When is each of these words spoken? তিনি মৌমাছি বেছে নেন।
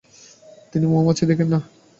তিনি 0.71 0.85
মৌমাছি 0.91 1.23
বেছে 1.29 1.43
নেন। 1.43 1.53